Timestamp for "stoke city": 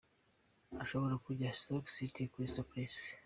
1.59-2.21